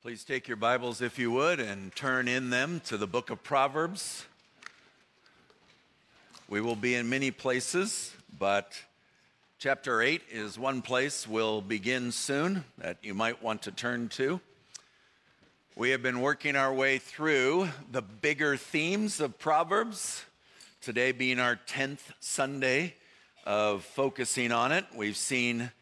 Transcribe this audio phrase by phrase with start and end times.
[0.00, 3.42] Please take your Bibles, if you would, and turn in them to the book of
[3.42, 4.26] Proverbs.
[6.48, 8.80] We will be in many places, but
[9.58, 14.40] chapter 8 is one place we'll begin soon that you might want to turn to.
[15.74, 20.24] We have been working our way through the bigger themes of Proverbs,
[20.80, 22.94] today being our 10th Sunday
[23.44, 24.84] of focusing on it.
[24.94, 25.72] We've seen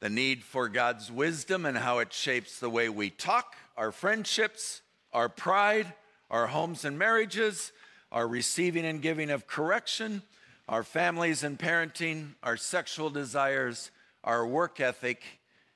[0.00, 4.82] the need for God's wisdom and how it shapes the way we talk, our friendships,
[5.12, 5.92] our pride,
[6.30, 7.72] our homes and marriages,
[8.10, 10.22] our receiving and giving of correction,
[10.68, 13.90] our families and parenting, our sexual desires,
[14.24, 15.22] our work ethic,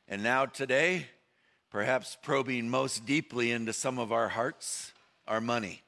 [0.08, 1.06] and now today,
[1.70, 4.92] perhaps probing most deeply into some of our hearts,
[5.28, 5.82] our money.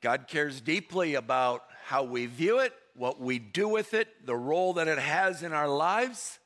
[0.00, 4.74] God cares deeply about how we view it, what we do with it, the role
[4.74, 6.38] that it has in our lives.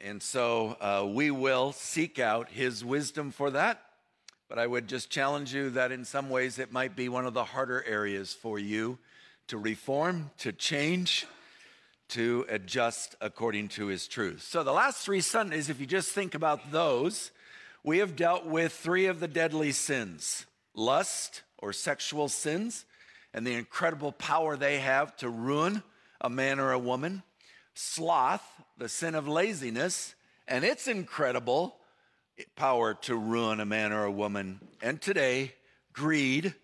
[0.00, 3.82] And so uh, we will seek out his wisdom for that.
[4.48, 7.34] But I would just challenge you that in some ways it might be one of
[7.34, 8.98] the harder areas for you
[9.48, 11.26] to reform, to change,
[12.10, 14.42] to adjust according to his truth.
[14.42, 17.30] So the last three Sundays, if you just think about those,
[17.82, 22.84] we have dealt with three of the deadly sins lust or sexual sins,
[23.34, 25.82] and the incredible power they have to ruin
[26.20, 27.22] a man or a woman,
[27.78, 28.42] sloth,
[28.76, 30.16] the sin of laziness,
[30.48, 31.76] and its incredible
[32.56, 34.58] power to ruin a man or a woman.
[34.82, 35.54] And today,
[35.92, 36.54] greed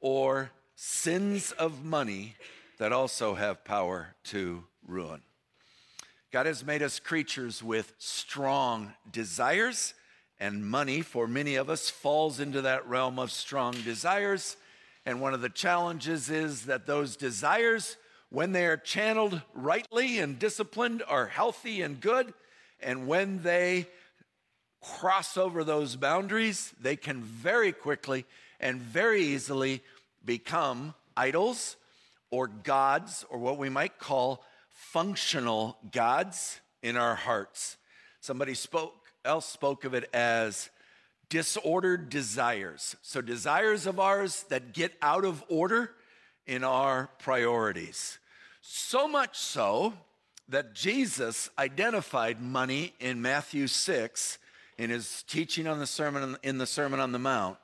[0.00, 2.34] or sins of money
[2.78, 5.22] that also have power to ruin.
[6.32, 9.94] God has made us creatures with strong desires,
[10.40, 14.56] and money, for many of us, falls into that realm of strong desires.
[15.06, 17.96] And one of the challenges is that those desires
[18.30, 22.34] when they are channeled rightly and disciplined, are healthy and good.
[22.80, 23.86] And when they
[24.80, 28.24] cross over those boundaries, they can very quickly
[28.60, 29.82] and very easily
[30.24, 31.76] become idols
[32.30, 37.76] or gods, or what we might call functional gods in our hearts.
[38.20, 40.68] Somebody spoke, else spoke of it as
[41.28, 42.96] disordered desires.
[43.02, 45.92] So, desires of ours that get out of order
[46.46, 48.18] in our priorities.
[48.60, 49.94] So much so
[50.48, 54.38] that Jesus identified money in Matthew 6
[54.78, 57.58] in his teaching on the sermon in the Sermon on the Mount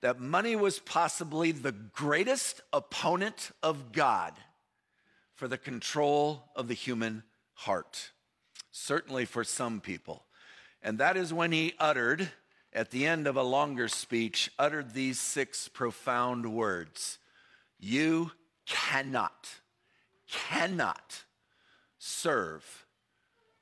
[0.00, 4.32] that money was possibly the greatest opponent of God
[5.34, 7.22] for the control of the human
[7.54, 8.10] heart.
[8.70, 10.24] Certainly for some people.
[10.82, 12.30] And that is when he uttered,
[12.72, 17.18] at the end of a longer speech, uttered these six profound words
[17.78, 18.32] You
[18.66, 19.48] cannot
[20.28, 21.24] cannot
[21.98, 22.86] serve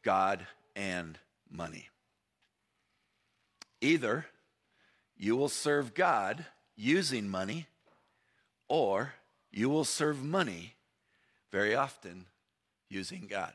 [0.03, 1.19] God and
[1.51, 1.89] money.
[3.81, 4.27] Either
[5.17, 6.45] you will serve God
[6.77, 7.67] using money,
[8.69, 9.15] or
[9.51, 10.75] you will serve money
[11.51, 12.27] very often
[12.89, 13.53] using God.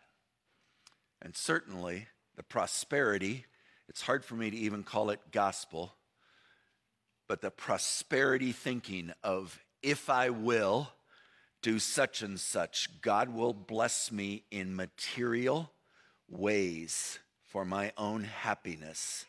[1.22, 3.46] And certainly, the prosperity,
[3.88, 5.94] it's hard for me to even call it gospel,
[7.28, 10.90] but the prosperity thinking of if I will,
[11.62, 13.02] do such and such.
[13.02, 15.72] God will bless me in material
[16.28, 19.26] ways for my own happiness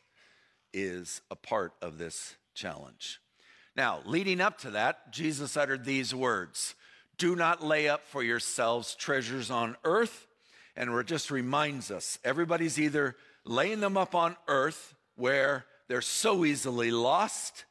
[0.73, 3.21] is a part of this challenge.
[3.75, 6.75] Now, leading up to that, Jesus uttered these words
[7.19, 10.27] Do not lay up for yourselves treasures on earth.
[10.75, 16.45] And it just reminds us everybody's either laying them up on earth where they're so
[16.45, 17.65] easily lost,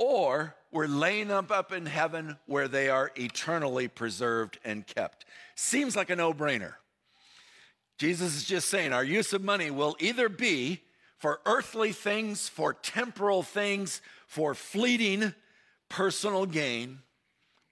[0.00, 5.26] or we're laying them up in heaven where they are eternally preserved and kept.
[5.54, 6.72] Seems like a no brainer.
[7.98, 10.80] Jesus is just saying our use of money will either be
[11.18, 15.34] for earthly things, for temporal things, for fleeting
[15.90, 17.00] personal gain,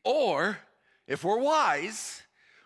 [0.05, 0.59] or
[1.07, 2.21] if we're wise,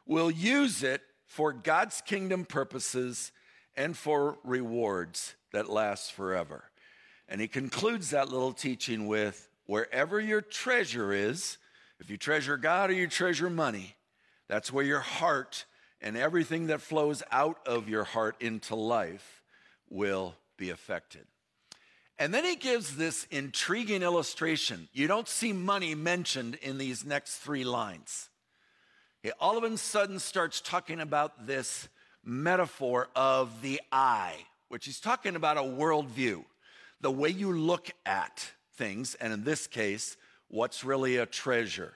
[0.06, 3.30] we'll use it for God's kingdom purposes
[3.76, 6.64] and for rewards that last forever.
[7.28, 11.58] And he concludes that little teaching with Wherever your treasure is,
[12.00, 13.94] if you treasure God or you treasure money,
[14.48, 15.64] that's where your heart
[16.00, 19.42] and everything that flows out of your heart into life
[19.88, 21.26] will be affected.
[22.18, 24.88] And then he gives this intriguing illustration.
[24.92, 28.28] You don't see money mentioned in these next three lines.
[29.22, 31.88] He all of a sudden starts talking about this
[32.24, 34.36] metaphor of the eye,
[34.68, 36.44] which he's talking about a worldview,
[37.00, 40.16] the way you look at things, and in this case,
[40.48, 41.94] what's really a treasure.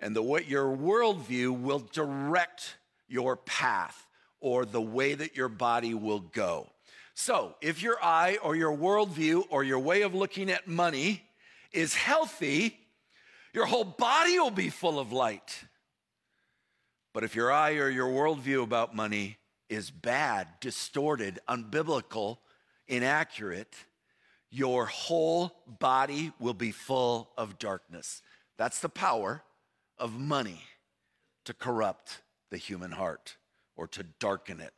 [0.00, 2.76] And the what your worldview will direct
[3.08, 4.06] your path
[4.40, 6.68] or the way that your body will go.
[7.14, 11.22] So, if your eye or your worldview or your way of looking at money
[11.72, 12.76] is healthy,
[13.52, 15.64] your whole body will be full of light.
[17.12, 22.38] But if your eye or your worldview about money is bad, distorted, unbiblical,
[22.88, 23.74] inaccurate,
[24.54, 28.22] your whole body will be full of darkness.
[28.56, 29.42] That's the power
[29.98, 30.62] of money
[31.44, 33.36] to corrupt the human heart
[33.76, 34.72] or to darken it.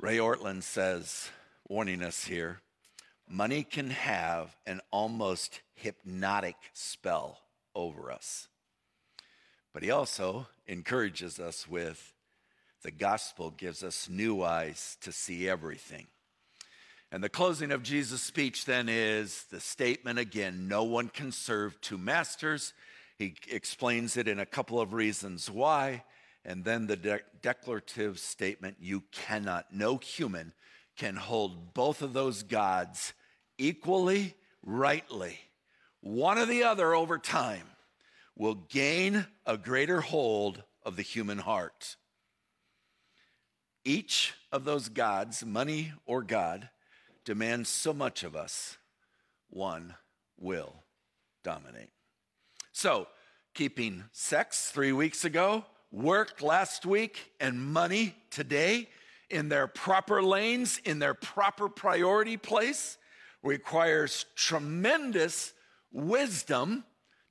[0.00, 1.30] Ray Ortlund says,
[1.68, 2.60] warning us here
[3.28, 7.38] money can have an almost hypnotic spell
[7.72, 8.48] over us.
[9.72, 12.14] But he also encourages us with
[12.82, 16.08] the gospel gives us new eyes to see everything.
[17.10, 21.80] And the closing of Jesus' speech then is the statement again no one can serve
[21.80, 22.74] two masters.
[23.16, 26.04] He explains it in a couple of reasons why.
[26.44, 30.52] And then the de- declarative statement you cannot, no human
[30.96, 33.12] can hold both of those gods
[33.56, 35.38] equally, rightly.
[36.00, 37.66] One or the other over time
[38.36, 41.96] will gain a greater hold of the human heart.
[43.84, 46.68] Each of those gods, money or God,
[47.28, 48.78] demands so much of us,
[49.50, 49.94] one
[50.40, 50.76] will
[51.44, 51.90] dominate.
[52.72, 53.06] So,
[53.52, 58.88] keeping sex three weeks ago, work last week, and money today
[59.28, 62.96] in their proper lanes, in their proper priority place,
[63.42, 65.52] requires tremendous
[65.92, 66.82] wisdom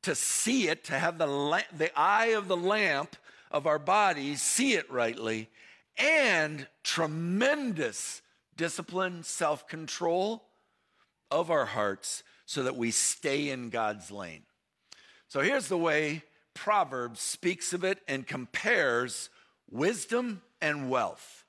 [0.04, 3.16] to see it, to have the, the eye of the lamp
[3.50, 5.50] of our bodies see it rightly,
[5.98, 8.22] and tremendous
[8.58, 10.44] discipline, self control
[11.32, 14.44] of our hearts so that we stay in God's lane.
[15.28, 16.24] So here's the way
[16.54, 19.30] Proverbs speaks of it and compares
[19.70, 21.46] wisdom and wealth.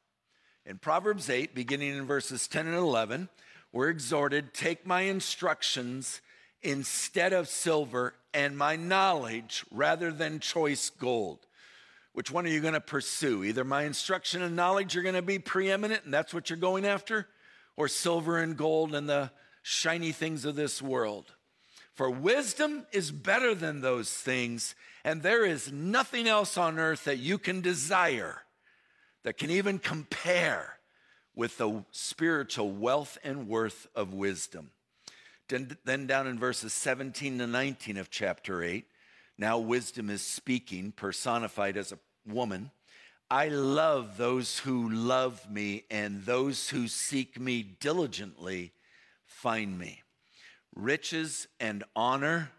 [0.67, 3.29] In Proverbs 8, beginning in verses 10 and 11,
[3.73, 6.21] we're exhorted take my instructions
[6.63, 11.47] instead of silver and my knowledge rather than choice gold.
[12.13, 13.45] Which one are you going to pursue?
[13.45, 16.85] Either my instruction and knowledge are going to be preeminent and that's what you're going
[16.85, 17.29] after,
[17.77, 19.31] or silver and gold and the
[19.63, 21.33] shiny things of this world.
[21.95, 24.75] For wisdom is better than those things,
[25.05, 28.43] and there is nothing else on earth that you can desire
[29.25, 30.79] that can even compare
[31.35, 34.71] with the spiritual wealth and worth of wisdom.
[35.49, 38.87] Then, down in verses 17 to 19 of chapter 8,
[39.39, 42.73] now wisdom is speaking, personified as a woman.
[43.31, 48.73] I love those who love me, and those who seek me diligently
[49.25, 50.03] find me.
[50.75, 52.51] Riches and honor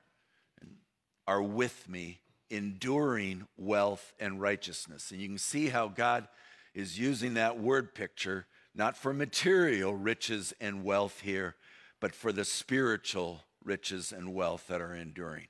[1.27, 5.11] are with me, enduring wealth and righteousness.
[5.11, 6.27] And you can see how God
[6.73, 11.55] is using that word picture, not for material riches and wealth here,
[11.99, 15.47] but for the spiritual riches and wealth that are enduring.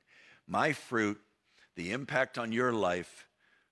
[0.52, 1.22] My fruit,
[1.76, 3.28] the impact on your life,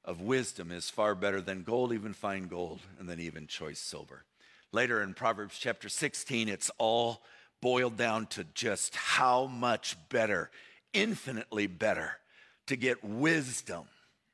[0.05, 4.23] of wisdom is far better than gold, even fine gold, and than even choice silver.
[4.71, 7.23] Later in Proverbs chapter 16, it's all
[7.61, 10.51] boiled down to just how much better,
[10.93, 12.19] infinitely better,
[12.67, 13.85] to get wisdom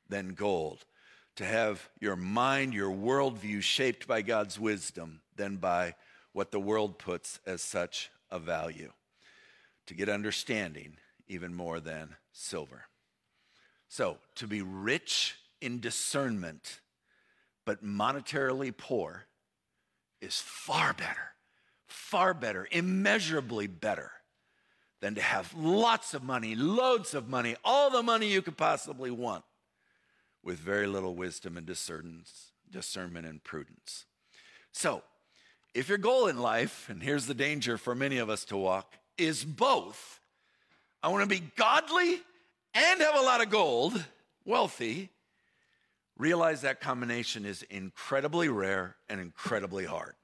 [0.09, 0.85] than gold,
[1.37, 5.95] to have your mind, your worldview shaped by God's wisdom than by
[6.33, 8.91] what the world puts as such a value,
[9.87, 10.97] to get understanding
[11.29, 12.87] even more than silver.
[13.87, 16.81] So, to be rich in discernment,
[17.65, 19.25] but monetarily poor,
[20.19, 21.35] is far better,
[21.85, 24.11] far better, immeasurably better
[24.99, 29.11] than to have lots of money, loads of money, all the money you could possibly
[29.11, 29.43] want,
[30.43, 34.05] with very little wisdom and discernment and prudence.
[34.71, 35.03] So,
[35.73, 38.95] if your goal in life, and here's the danger for many of us to walk,
[39.17, 40.19] is both,
[41.03, 42.21] I want to be godly
[42.73, 44.01] and have a lot of gold,
[44.45, 45.09] wealthy,
[46.17, 50.15] realize that combination is incredibly rare and incredibly hard.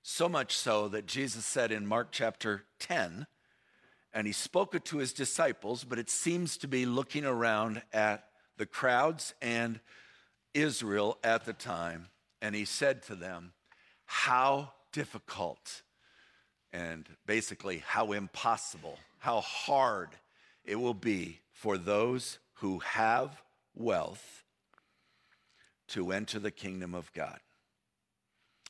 [0.00, 3.26] So much so that Jesus said in Mark chapter 10,
[4.12, 8.26] and he spoke it to his disciples, but it seems to be looking around at
[8.56, 9.80] the crowds and
[10.54, 13.54] Israel at the time, and he said to them,
[14.04, 15.82] How difficult
[16.74, 20.08] and basically how impossible, how hard
[20.64, 23.40] it will be for those who have
[23.76, 24.42] wealth
[25.86, 27.38] to enter the kingdom of God.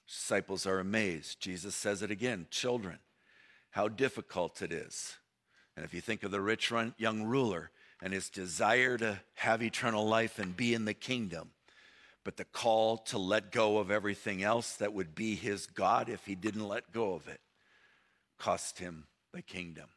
[0.06, 1.40] Disciples are amazed.
[1.40, 2.98] Jesus says it again children,
[3.70, 5.16] how difficult it is.
[5.74, 7.70] And if you think of the rich young ruler
[8.02, 11.52] and his desire to have eternal life and be in the kingdom,
[12.22, 16.26] but the call to let go of everything else that would be his God if
[16.26, 17.40] he didn't let go of it
[18.38, 19.88] cost him the kingdom.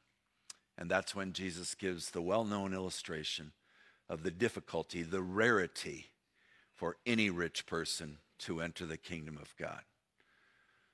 [0.77, 3.51] And that's when Jesus gives the well known illustration
[4.10, 6.08] of the difficulty, the rarity
[6.74, 9.82] for any rich person to enter the kingdom of God.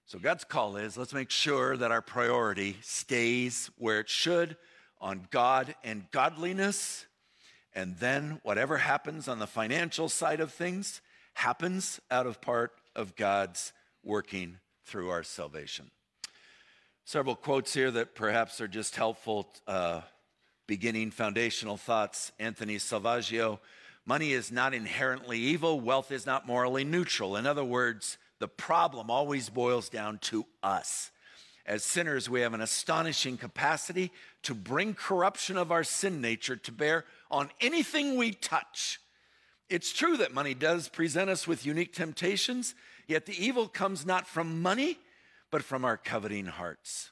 [0.05, 4.57] So God's call is let's make sure that our priority stays where it should
[5.00, 7.05] on God and godliness.
[7.75, 11.01] And then whatever happens on the financial side of things
[11.33, 13.73] happens out of part of God's
[14.03, 15.89] working through our salvation.
[17.05, 20.01] Several quotes here that perhaps are just helpful uh,
[20.67, 22.31] beginning foundational thoughts.
[22.39, 23.60] Anthony Selvaggio
[24.05, 27.38] Money is not inherently evil, wealth is not morally neutral.
[27.38, 31.10] In other words, the problem always boils down to us.
[31.65, 36.72] As sinners, we have an astonishing capacity to bring corruption of our sin nature to
[36.74, 39.00] bear on anything we touch.
[39.69, 42.75] It's true that money does present us with unique temptations,
[43.07, 45.00] yet the evil comes not from money,
[45.53, 47.12] but from our coveting hearts.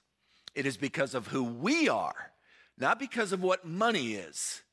[0.56, 2.32] It is because of who we are,
[2.76, 4.64] not because of what money is,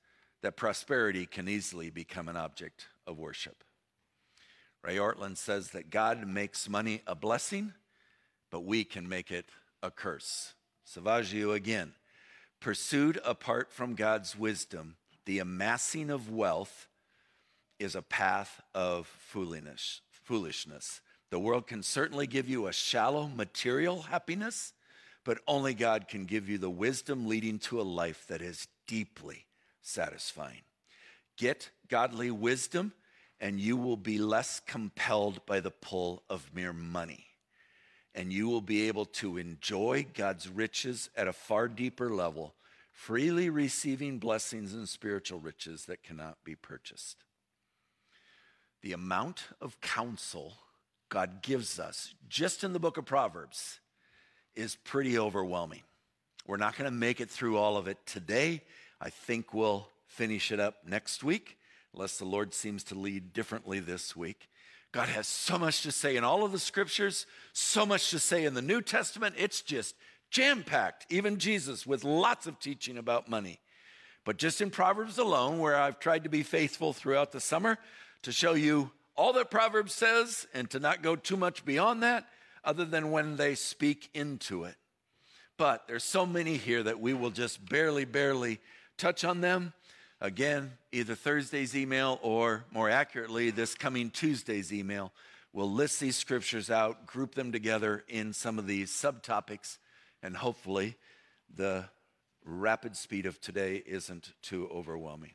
[0.40, 3.62] that prosperity can easily become an object of worship.
[4.82, 7.74] Ray Ortlund says that God makes money a blessing,
[8.50, 9.44] but we can make it
[9.82, 10.54] a curse.
[10.86, 11.92] Selvaggio again.
[12.60, 14.96] Pursued apart from God's wisdom,
[15.26, 16.88] the amassing of wealth
[17.78, 20.00] is a path of foolishness.
[20.10, 21.02] Foolishness.
[21.30, 24.72] The world can certainly give you a shallow material happiness,
[25.24, 29.44] but only God can give you the wisdom leading to a life that is deeply
[29.82, 30.62] satisfying.
[31.36, 32.92] Get godly wisdom,
[33.40, 37.26] and you will be less compelled by the pull of mere money.
[38.14, 42.54] And you will be able to enjoy God's riches at a far deeper level,
[42.90, 47.18] freely receiving blessings and spiritual riches that cannot be purchased.
[48.82, 50.54] The amount of counsel
[51.08, 53.80] God gives us just in the book of Proverbs
[54.54, 55.82] is pretty overwhelming.
[56.46, 58.62] We're not going to make it through all of it today.
[59.00, 61.58] I think we'll finish it up next week,
[61.94, 64.48] unless the Lord seems to lead differently this week.
[64.92, 68.44] God has so much to say in all of the scriptures, so much to say
[68.44, 69.34] in the New Testament.
[69.38, 69.94] It's just
[70.30, 73.60] jam packed, even Jesus, with lots of teaching about money.
[74.24, 77.78] But just in Proverbs alone, where I've tried to be faithful throughout the summer
[78.22, 82.24] to show you all that Proverbs says and to not go too much beyond that,
[82.64, 84.76] other than when they speak into it.
[85.56, 88.60] But there's so many here that we will just barely, barely
[88.96, 89.72] touch on them.
[90.20, 95.12] Again, either Thursday's email or more accurately, this coming Tuesday's email
[95.52, 99.78] will list these scriptures out, group them together in some of these subtopics,
[100.22, 100.96] and hopefully
[101.52, 101.84] the
[102.44, 105.32] rapid speed of today isn't too overwhelming.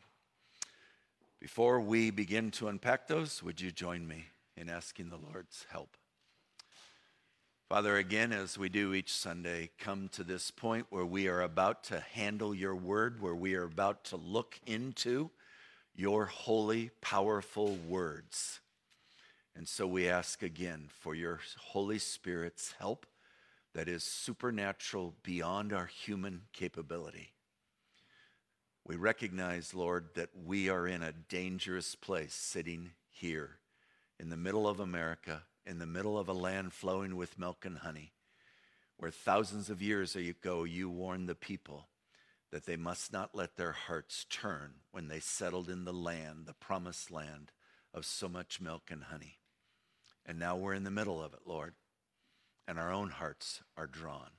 [1.44, 5.98] Before we begin to unpack those, would you join me in asking the Lord's help?
[7.68, 11.84] Father, again, as we do each Sunday, come to this point where we are about
[11.84, 15.32] to handle your word, where we are about to look into
[15.94, 18.62] your holy, powerful words.
[19.54, 23.06] And so we ask again for your Holy Spirit's help
[23.74, 27.33] that is supernatural beyond our human capability.
[28.86, 33.60] We recognize, Lord, that we are in a dangerous place sitting here
[34.20, 37.80] in the middle of America in the middle of a land flowing with milk and
[37.80, 38.12] honey,
[38.98, 41.88] where thousands of years ago you warned the people
[42.52, 46.54] that they must not let their hearts turn when they settled in the land, the
[46.54, 47.52] promised land
[47.94, 49.40] of so much milk and honey.
[50.26, 51.74] And now we're in the middle of it, Lord,
[52.68, 54.30] and our own hearts are drawn.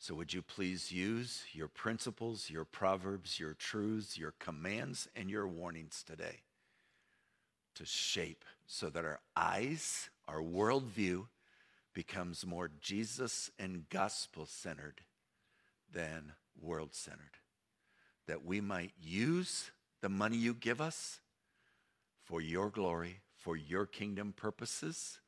[0.00, 5.46] So would you please use your principles, your proverbs, your truths, your commands, and your
[5.46, 6.40] warnings today
[7.74, 11.26] to shape so that our eyes, our worldview,
[11.92, 15.02] becomes more Jesus and gospel centered
[15.92, 17.36] than world centered.
[18.26, 21.20] That we might use the money you give us
[22.24, 25.20] for your glory, for your kingdom purposes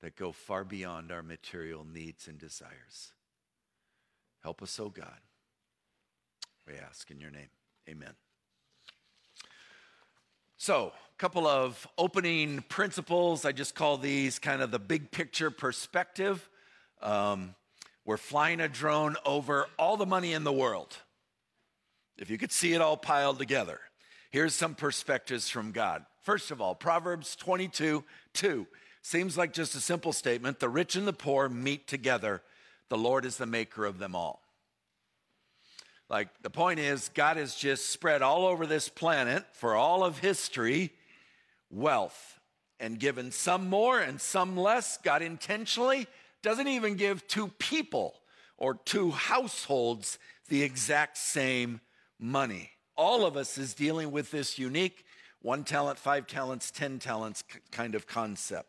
[0.00, 3.12] that go far beyond our material needs and desires.
[4.44, 5.18] Help us, O oh God.
[6.66, 7.48] We ask in your name.
[7.88, 8.12] Amen.
[10.58, 13.46] So, a couple of opening principles.
[13.46, 16.46] I just call these kind of the big picture perspective.
[17.00, 17.54] Um,
[18.04, 20.94] we're flying a drone over all the money in the world.
[22.18, 23.80] If you could see it all piled together,
[24.30, 26.04] here's some perspectives from God.
[26.20, 28.66] First of all, Proverbs 22 2
[29.00, 32.42] seems like just a simple statement the rich and the poor meet together,
[32.88, 34.42] the Lord is the maker of them all.
[36.08, 40.18] Like the point is, God has just spread all over this planet for all of
[40.18, 40.92] history
[41.70, 42.30] wealth.
[42.80, 44.98] and given some more and some less.
[44.98, 46.08] God intentionally
[46.42, 48.16] doesn't even give two people
[48.58, 51.80] or two households the exact same
[52.18, 52.70] money.
[52.96, 55.04] All of us is dealing with this unique
[55.40, 58.68] one talent, five talents, 10 talents kind of concept.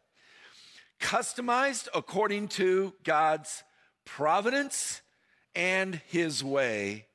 [1.00, 3.64] Customized according to God's
[4.06, 5.02] providence
[5.56, 7.08] and his way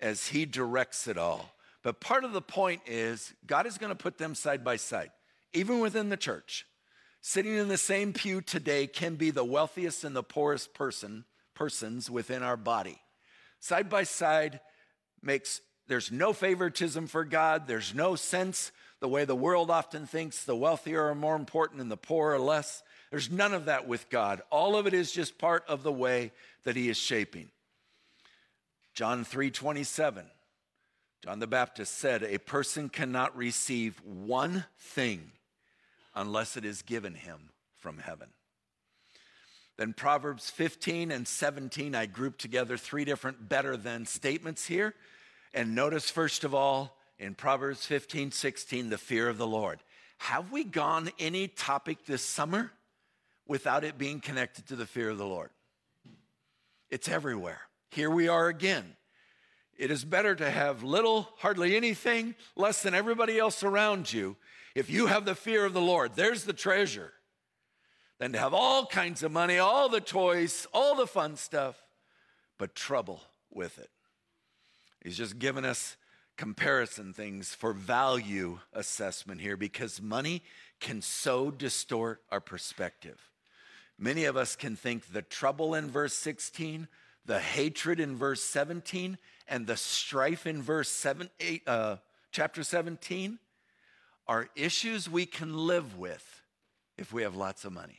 [0.00, 1.54] as he directs it all.
[1.82, 5.10] But part of the point is God is going to put them side by side,
[5.52, 6.66] even within the church.
[7.20, 12.10] Sitting in the same pew today can be the wealthiest and the poorest person persons
[12.10, 12.98] within our body.
[13.60, 14.60] Side by side
[15.22, 17.66] makes there's no favoritism for God.
[17.66, 21.90] There's no sense the way the world often thinks the wealthier are more important and
[21.90, 22.82] the poor are less.
[23.12, 24.40] There's none of that with God.
[24.48, 26.32] All of it is just part of the way
[26.64, 27.50] that he is shaping.
[28.94, 30.30] John 3:27
[31.22, 35.32] John the Baptist said, "A person cannot receive one thing
[36.14, 38.32] unless it is given him from heaven."
[39.76, 44.96] Then Proverbs 15 and 17, I grouped together three different better than statements here.
[45.52, 49.82] And notice, first of all, in Proverbs 15, 16, the fear of the Lord.
[50.16, 52.72] Have we gone any topic this summer
[53.52, 55.50] without it being connected to the fear of the Lord?
[56.88, 57.60] It's everywhere.
[57.90, 58.96] Here we are again.
[59.76, 64.38] It is better to have little, hardly anything, less than everybody else around you.
[64.74, 67.12] If you have the fear of the Lord, there's the treasure
[68.18, 71.76] than to have all kinds of money, all the toys, all the fun stuff,
[72.56, 73.90] but trouble with it.
[75.04, 75.98] He's just given us
[76.38, 80.42] comparison things for value assessment here because money
[80.80, 83.28] can so distort our perspective.
[83.98, 86.88] Many of us can think the trouble in verse 16,
[87.24, 91.96] the hatred in verse 17, and the strife in verse 7, eight, uh,
[92.30, 93.38] chapter 17
[94.26, 96.42] are issues we can live with
[96.96, 97.98] if we have lots of money.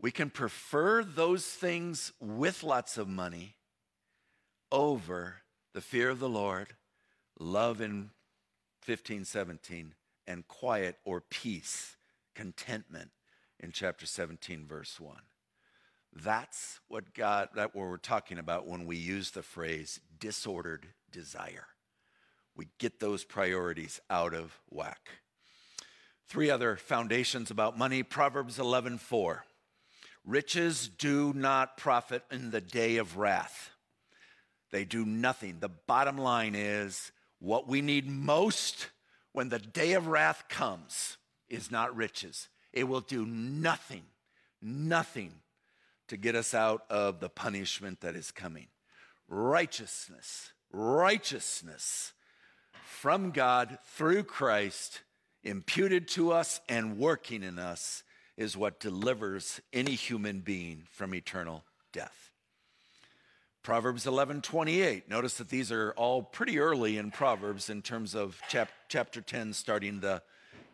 [0.00, 3.56] We can prefer those things with lots of money
[4.70, 5.36] over
[5.72, 6.74] the fear of the Lord,
[7.38, 8.10] love in
[8.82, 9.94] 15, 17,
[10.26, 11.96] and quiet or peace,
[12.34, 13.10] contentment
[13.60, 15.16] in chapter 17, verse 1.
[16.12, 21.66] That's what God, that what we're talking about when we use the phrase disordered desire.
[22.56, 25.08] We get those priorities out of whack.
[26.28, 29.44] Three other foundations about money Proverbs 11, 4.
[30.24, 33.70] Riches do not profit in the day of wrath.
[34.70, 35.58] They do nothing.
[35.60, 38.88] The bottom line is what we need most
[39.32, 41.18] when the day of wrath comes
[41.54, 42.48] is not riches.
[42.72, 44.02] It will do nothing,
[44.60, 45.32] nothing
[46.08, 48.66] to get us out of the punishment that is coming.
[49.28, 52.12] Righteousness, righteousness
[52.84, 55.02] from God through Christ,
[55.42, 58.02] imputed to us and working in us
[58.36, 62.30] is what delivers any human being from eternal death.
[63.62, 65.08] Proverbs 11:28.
[65.08, 69.54] Notice that these are all pretty early in Proverbs in terms of chap- chapter 10
[69.54, 70.22] starting the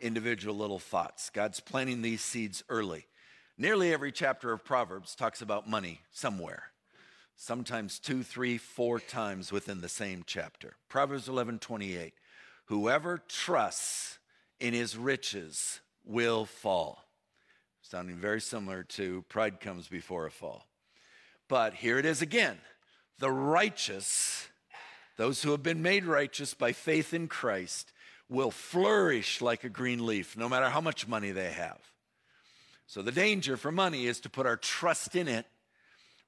[0.01, 1.31] individual little thoughts.
[1.31, 3.07] God's planting these seeds early.
[3.59, 6.73] Nearly every chapter of Proverbs talks about money somewhere.
[7.37, 10.77] Sometimes two, three, four times within the same chapter.
[10.89, 12.13] Proverbs 11:28.
[12.67, 14.19] Whoever trusts
[14.59, 17.11] in his riches will fall
[17.91, 20.65] sounding very similar to pride comes before a fall.
[21.49, 22.59] But here it is again
[23.19, 24.49] the righteous,
[25.17, 27.93] those who have been made righteous by faith in Christ,
[28.31, 31.81] will flourish like a green leaf, no matter how much money they have.
[32.87, 35.47] So the danger for money is to put our trust in it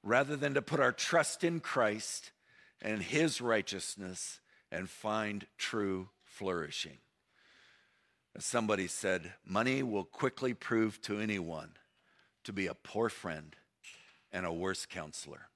[0.03, 2.31] rather than to put our trust in Christ
[2.81, 6.97] and his righteousness and find true flourishing.
[8.35, 11.71] As somebody said, money will quickly prove to anyone
[12.43, 13.55] to be a poor friend
[14.31, 15.47] and a worse counselor.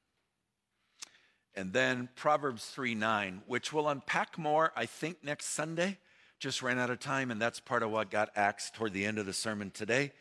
[1.55, 5.97] And then Proverbs 3 9, which we'll unpack more, I think, next Sunday.
[6.39, 9.17] Just ran out of time, and that's part of what got axed toward the end
[9.17, 10.11] of the sermon today,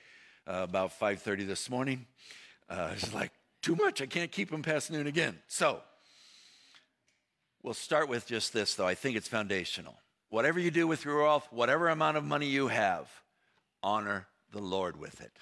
[0.47, 2.07] uh, about 5:30 this morning.
[2.71, 4.01] Uh, it's like too much.
[4.01, 5.39] I can't keep them past noon again.
[5.47, 5.83] So
[7.63, 8.87] we'll start with just this, though.
[8.87, 10.01] I think it's foundational.
[10.31, 13.11] Whatever you do with your wealth, whatever amount of money you have,
[13.83, 15.33] honor the Lord with it.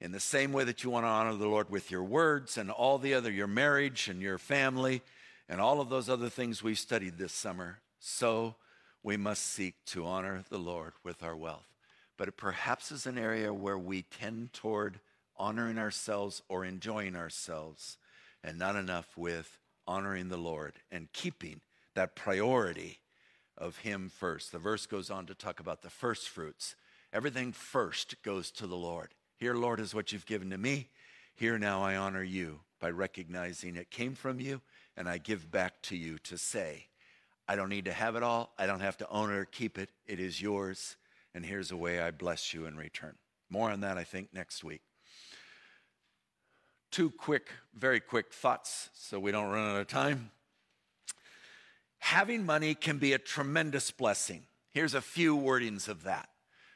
[0.00, 2.70] In the same way that you want to honor the Lord with your words and
[2.70, 5.02] all the other, your marriage and your family
[5.48, 8.56] and all of those other things we studied this summer, so
[9.06, 11.68] we must seek to honor the Lord with our wealth.
[12.16, 14.98] But it perhaps is an area where we tend toward
[15.36, 17.98] honoring ourselves or enjoying ourselves
[18.42, 21.60] and not enough with honoring the Lord and keeping
[21.94, 22.98] that priority
[23.56, 24.50] of Him first.
[24.50, 26.74] The verse goes on to talk about the first fruits.
[27.12, 29.14] Everything first goes to the Lord.
[29.36, 30.88] Here, Lord, is what you've given to me.
[31.36, 34.62] Here now I honor you by recognizing it came from you,
[34.96, 36.88] and I give back to you to say,
[37.48, 38.52] I don't need to have it all.
[38.58, 39.90] I don't have to own it or keep it.
[40.06, 40.96] It is yours.
[41.34, 43.14] And here's a way I bless you in return.
[43.50, 44.82] More on that, I think, next week.
[46.90, 50.30] Two quick, very quick thoughts so we don't run out of time.
[51.98, 54.44] Having money can be a tremendous blessing.
[54.72, 56.28] Here's a few wordings of that.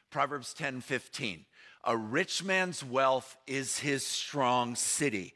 [0.09, 1.45] Proverbs 10 15.
[1.85, 5.33] A rich man's wealth is his strong city,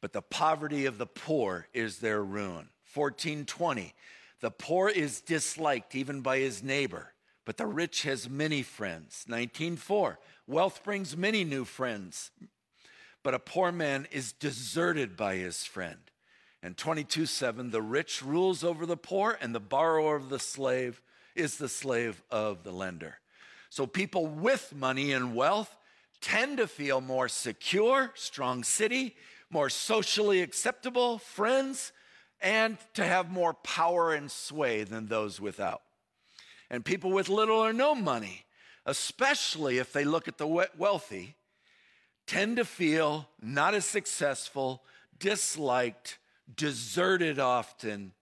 [0.00, 2.68] but the poverty of the poor is their ruin.
[2.94, 3.94] 1420.
[4.40, 7.12] The poor is disliked even by his neighbor,
[7.44, 9.24] but the rich has many friends.
[9.28, 10.16] 19.4.
[10.46, 12.30] Wealth brings many new friends,
[13.22, 15.98] but a poor man is deserted by his friend.
[16.62, 21.00] And 22 7, the rich rules over the poor, and the borrower of the slave
[21.34, 23.18] is the slave of the lender.
[23.70, 25.76] So people with money and wealth
[26.20, 29.16] tend to feel more secure, strong city,
[29.48, 31.92] more socially acceptable, friends,
[32.40, 35.82] and to have more power and sway than those without.
[36.70, 38.44] And people with little or no money,
[38.86, 41.36] especially if they look at the wealthy,
[42.26, 44.82] tend to feel not as successful,
[45.18, 46.18] disliked,
[46.54, 48.12] deserted often,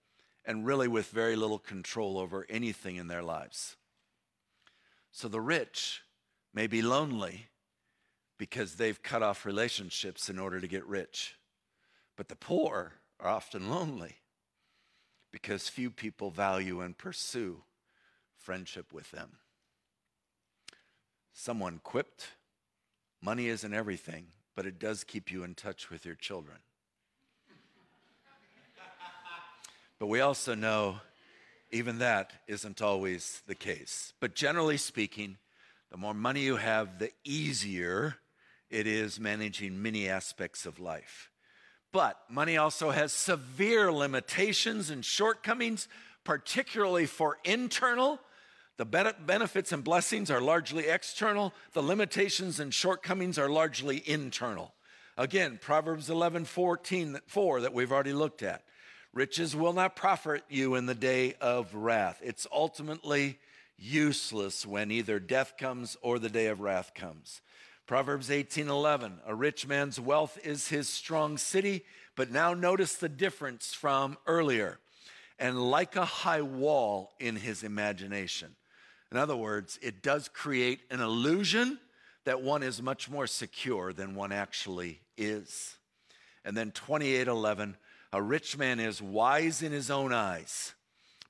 [0.44, 3.76] and really with very little control over anything in their lives.
[5.12, 6.02] So the rich
[6.54, 7.48] may be lonely
[8.38, 11.36] because they've cut off relationships in order to get rich.
[12.16, 14.16] But the poor are often lonely
[15.30, 17.62] because few people value and pursue
[18.36, 19.38] friendship with them.
[21.32, 22.28] Someone quipped,
[23.20, 26.58] Money isn't everything, but it does keep you in touch with your children.
[29.98, 31.00] but we also know
[31.70, 34.12] even that isn't always the case.
[34.20, 35.36] But generally speaking,
[35.90, 38.16] the more money you have, the easier
[38.70, 41.30] it is managing many aspects of life.
[41.92, 45.88] But money also has severe limitations and shortcomings,
[46.24, 48.20] particularly for internal.
[48.76, 54.72] The benefits and blessings are largely external, the limitations and shortcomings are largely internal.
[55.16, 58.62] Again, Proverbs 11 14, 4 that we've already looked at.
[59.12, 62.20] Riches will not profit you in the day of wrath.
[62.22, 63.40] It's ultimately
[63.76, 67.40] useless when either death comes or the day of wrath comes.
[67.88, 73.72] Proverbs 18:11 A rich man's wealth is his strong city, but now notice the difference
[73.72, 74.78] from earlier.
[75.38, 78.56] And like a high wall in his imagination.
[79.10, 81.80] In other words, it does create an illusion
[82.24, 85.78] that one is much more secure than one actually is.
[86.44, 87.78] And then 28:11
[88.12, 90.74] A rich man is wise in his own eyes,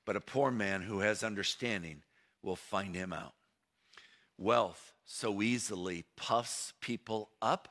[0.03, 2.03] but a poor man who has understanding
[2.41, 3.33] will find him out.
[4.37, 7.67] Wealth so easily puffs people up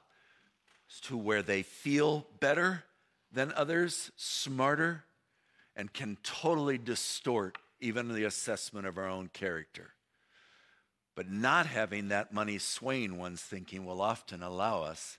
[1.02, 2.82] to where they feel better
[3.30, 5.04] than others, smarter,
[5.76, 9.92] and can totally distort even the assessment of our own character.
[11.14, 15.16] But not having that money swaying one's thinking will often allow us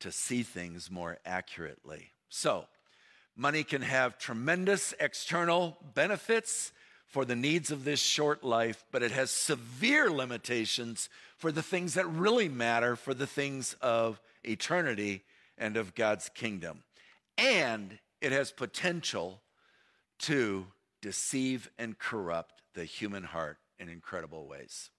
[0.00, 2.10] to see things more accurately.
[2.28, 2.64] So,
[3.36, 6.72] money can have tremendous external benefits
[7.10, 11.94] for the needs of this short life, but it has severe limitations for the things
[11.94, 15.22] that really matter, for the things of eternity
[15.58, 16.84] and of God's kingdom.
[17.36, 19.42] And it has potential
[20.20, 20.66] to
[21.02, 24.90] deceive and corrupt the human heart in incredible ways.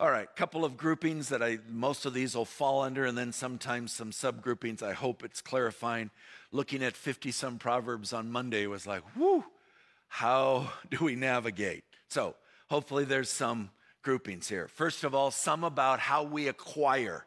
[0.00, 3.32] All right, couple of groupings that I most of these will fall under, and then
[3.32, 4.82] sometimes some subgroupings.
[4.82, 6.10] I hope it's clarifying.
[6.50, 9.44] Looking at 50 some proverbs on Monday was like, whoo,
[10.08, 11.84] how do we navigate?
[12.08, 12.36] So
[12.68, 13.70] hopefully there's some
[14.02, 14.68] groupings here.
[14.68, 17.24] First of all, some about how we acquire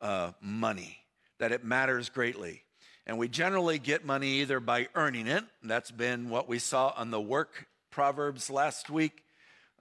[0.00, 0.98] uh, money,
[1.38, 2.62] that it matters greatly.
[3.06, 7.10] And we generally get money either by earning it, that's been what we saw on
[7.10, 9.24] the work proverbs last week,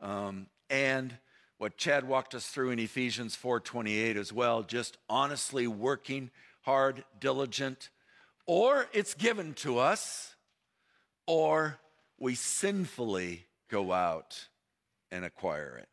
[0.02, 1.17] um, and
[1.58, 6.30] what Chad walked us through in Ephesians 4:28 as well, just honestly working
[6.62, 7.89] hard, diligent,
[8.46, 10.36] or it's given to us,
[11.26, 11.80] or
[12.19, 14.47] we sinfully go out
[15.12, 15.89] and acquire it.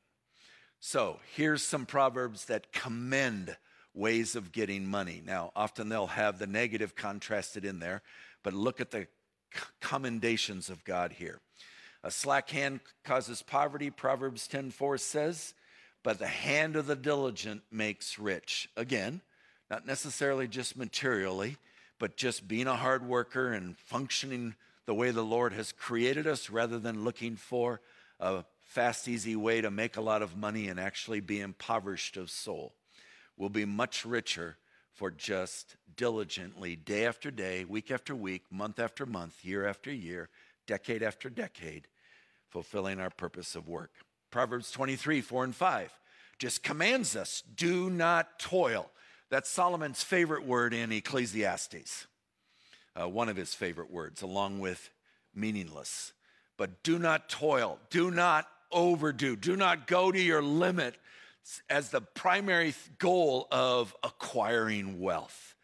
[0.78, 3.56] So here's some proverbs that commend
[3.94, 5.22] ways of getting money.
[5.24, 8.02] Now, often they'll have the negative contrasted in there,
[8.42, 9.08] but look at the
[9.80, 11.40] commendations of God here.
[12.02, 15.54] A slack hand causes poverty, Proverbs 10:4 says,
[16.02, 18.68] but the hand of the diligent makes rich.
[18.76, 19.20] Again,
[19.68, 21.58] not necessarily just materially,
[21.98, 24.54] but just being a hard worker and functioning
[24.90, 27.80] the way the Lord has created us rather than looking for
[28.18, 32.28] a fast, easy way to make a lot of money and actually be impoverished of
[32.28, 32.74] soul.
[33.36, 34.56] We'll be much richer
[34.92, 40.28] for just diligently, day after day, week after week, month after month, year after year,
[40.66, 41.86] decade after decade,
[42.48, 43.92] fulfilling our purpose of work.
[44.32, 46.00] Proverbs 23, 4 and 5
[46.40, 48.90] just commands us do not toil.
[49.28, 52.08] That's Solomon's favorite word in Ecclesiastes,
[52.98, 54.90] uh, one of his favorite words, along with
[55.34, 56.12] meaningless.
[56.56, 60.96] But do not toil, do not overdo, do not go to your limit
[61.68, 65.54] as the primary goal of acquiring wealth.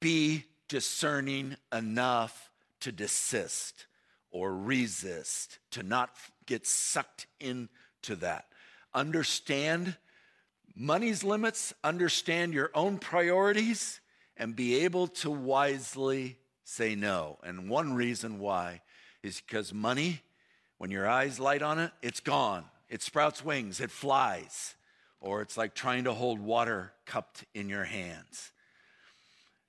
[0.00, 2.50] Be discerning enough
[2.80, 3.86] to desist
[4.30, 6.10] or resist, to not
[6.46, 8.46] get sucked into that.
[8.94, 9.96] Understand
[10.76, 14.00] money's limits, understand your own priorities,
[14.36, 16.36] and be able to wisely
[16.68, 17.38] say no.
[17.42, 18.82] And one reason why
[19.22, 20.20] is because money,
[20.76, 22.64] when your eyes light on it, it's gone.
[22.88, 24.74] It sprouts wings, it flies
[25.20, 28.52] or it's like trying to hold water cupped in your hands.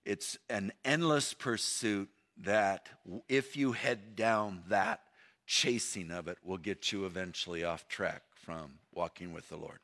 [0.06, 2.10] It's an endless pursuit
[2.44, 2.90] that,
[3.28, 5.02] if you head down that,
[5.46, 9.80] chasing of it will get you eventually off track from walking with the Lord.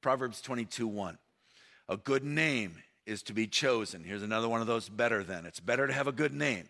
[0.00, 1.18] Proverbs 22 1.
[1.88, 4.04] A good name is to be chosen.
[4.04, 5.46] Here's another one of those better than.
[5.46, 6.68] It's better to have a good name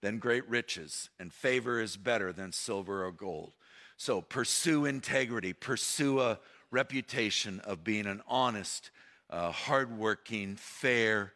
[0.00, 3.52] than great riches, and favor is better than silver or gold.
[3.96, 6.38] So pursue integrity, pursue a
[6.70, 8.90] reputation of being an honest,
[9.30, 11.32] uh, hardworking, fair,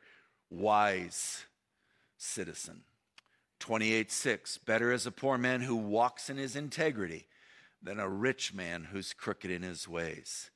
[0.50, 1.44] wise
[2.16, 2.82] citizen.
[3.60, 7.26] 28 6 Better is a poor man who walks in his integrity
[7.82, 10.50] than a rich man who's crooked in his ways.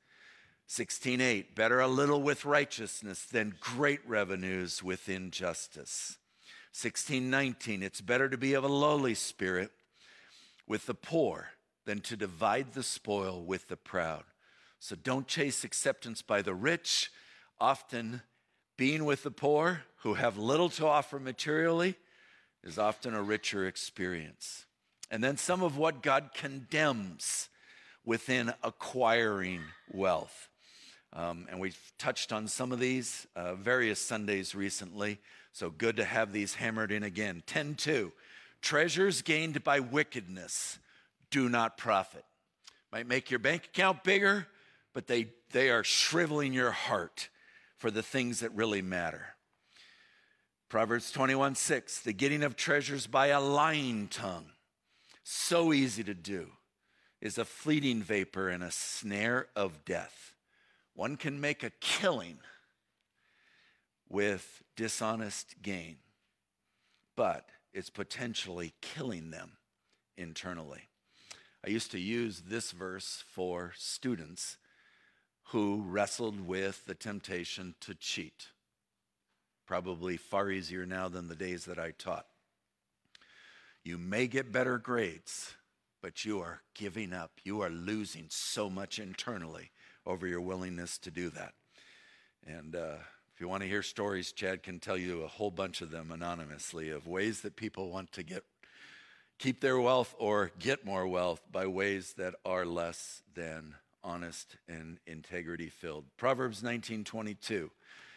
[0.67, 6.17] 16:8 Better a little with righteousness than great revenues with injustice.
[6.73, 9.71] 16:19 It's better to be of a lowly spirit
[10.67, 11.51] with the poor
[11.85, 14.23] than to divide the spoil with the proud.
[14.79, 17.11] So don't chase acceptance by the rich.
[17.59, 18.21] Often,
[18.77, 21.95] being with the poor who have little to offer materially
[22.63, 24.65] is often a richer experience.
[25.11, 27.49] And then some of what God condemns
[28.03, 30.49] within acquiring wealth.
[31.15, 35.19] Um, and we've touched on some of these uh, various Sundays recently.
[35.51, 37.43] So good to have these hammered in again.
[37.45, 38.11] 10 2.
[38.61, 40.79] Treasures gained by wickedness
[41.29, 42.25] do not profit.
[42.91, 44.47] Might make your bank account bigger,
[44.93, 47.29] but they, they are shriveling your heart
[47.77, 49.35] for the things that really matter.
[50.69, 54.45] Proverbs 21 6, the getting of treasures by a lying tongue,
[55.23, 56.47] so easy to do,
[57.21, 60.33] is a fleeting vapor and a snare of death.
[60.95, 62.37] One can make a killing
[64.09, 65.97] with dishonest gain,
[67.15, 69.53] but it's potentially killing them
[70.17, 70.89] internally.
[71.65, 74.57] I used to use this verse for students
[75.45, 78.47] who wrestled with the temptation to cheat.
[79.65, 82.27] Probably far easier now than the days that I taught.
[83.83, 85.55] You may get better grades,
[86.01, 87.31] but you are giving up.
[87.43, 89.71] You are losing so much internally
[90.05, 91.53] over your willingness to do that.
[92.45, 92.97] And uh,
[93.33, 96.11] if you want to hear stories, Chad can tell you a whole bunch of them
[96.11, 98.43] anonymously of ways that people want to get
[99.39, 104.99] keep their wealth or get more wealth by ways that are less than honest and
[105.07, 106.05] integrity filled.
[106.17, 107.71] Proverbs 19:22.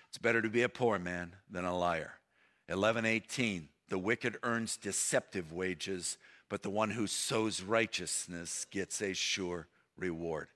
[0.09, 2.21] It's better to be a poor man than a liar.
[2.69, 3.69] 11:18.
[3.89, 6.19] The wicked earns deceptive wages,
[6.49, 10.49] but the one who sows righteousness gets a sure reward.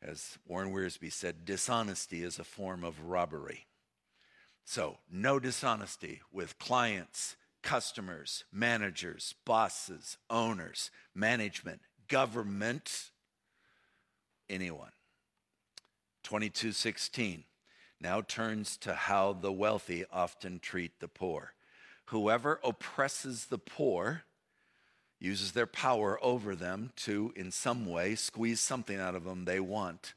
[0.00, 3.66] As Warren Wiersbe said, dishonesty is a form of robbery.
[4.64, 13.10] So, no dishonesty with clients, customers, managers, bosses, owners, management, government,
[14.48, 14.92] anyone.
[16.22, 17.44] 2216
[18.00, 21.54] now turns to how the wealthy often treat the poor.
[22.06, 24.24] Whoever oppresses the poor
[25.18, 29.60] uses their power over them to, in some way, squeeze something out of them they
[29.60, 30.14] want,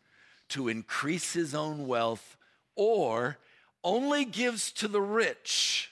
[0.49, 2.37] to increase his own wealth,
[2.75, 3.37] or
[3.83, 5.91] only gives to the rich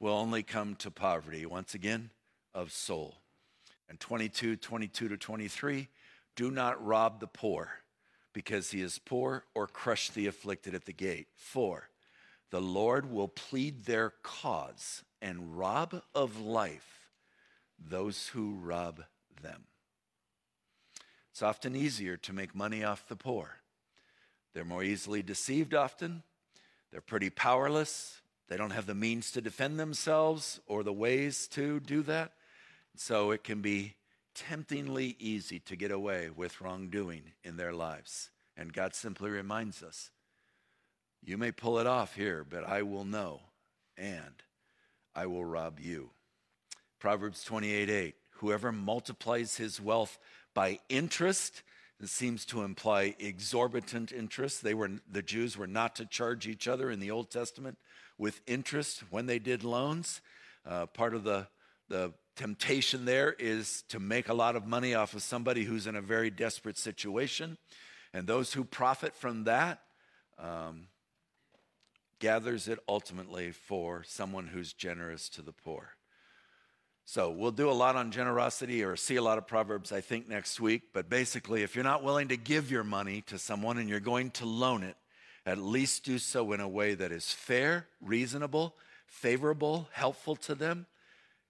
[0.00, 2.10] will only come to poverty, once again,
[2.52, 3.14] of soul.
[3.88, 5.88] And 22, 22 to 23,
[6.34, 7.70] do not rob the poor
[8.32, 11.28] because he is poor, or crush the afflicted at the gate.
[11.36, 11.90] For
[12.50, 17.01] the Lord will plead their cause and rob of life
[17.88, 19.02] those who rob
[19.42, 19.64] them.
[21.30, 23.56] It's often easier to make money off the poor.
[24.54, 26.22] They're more easily deceived often.
[26.90, 28.20] They're pretty powerless.
[28.48, 32.32] They don't have the means to defend themselves or the ways to do that.
[32.96, 33.94] So it can be
[34.34, 38.30] temptingly easy to get away with wrongdoing in their lives.
[38.56, 40.10] And God simply reminds us
[41.24, 43.40] you may pull it off here, but I will know
[43.96, 44.42] and
[45.14, 46.10] I will rob you.
[47.02, 48.14] Proverbs 28 8.
[48.34, 50.20] Whoever multiplies his wealth
[50.54, 51.64] by interest,
[52.00, 54.62] it seems to imply exorbitant interest.
[54.62, 57.76] They were, the Jews were not to charge each other in the Old Testament
[58.18, 60.20] with interest when they did loans.
[60.64, 61.48] Uh, part of the,
[61.88, 65.96] the temptation there is to make a lot of money off of somebody who's in
[65.96, 67.58] a very desperate situation.
[68.14, 69.80] And those who profit from that
[70.38, 70.86] um,
[72.20, 75.96] gathers it ultimately for someone who's generous to the poor.
[77.04, 80.28] So we'll do a lot on generosity or see a lot of Proverbs, I think,
[80.28, 80.82] next week.
[80.92, 84.30] But basically, if you're not willing to give your money to someone and you're going
[84.32, 84.96] to loan it,
[85.44, 90.86] at least do so in a way that is fair, reasonable, favorable, helpful to them,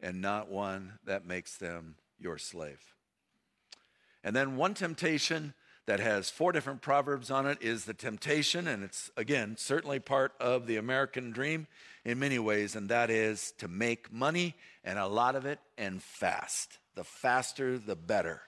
[0.01, 2.95] and not one that makes them your slave.
[4.25, 5.55] And then one temptation
[5.87, 10.33] that has four different proverbs on it is the temptation, and it's again certainly part
[10.41, 11.67] of the American dream
[12.05, 16.03] in many ways, and that is to make money and a lot of it and
[16.03, 16.79] fast.
[16.95, 18.43] The faster, the better.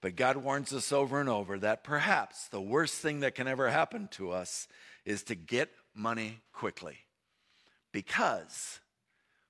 [0.00, 3.70] But God warns us over and over that perhaps the worst thing that can ever
[3.70, 4.68] happen to us
[5.04, 6.98] is to get money quickly
[7.92, 8.80] because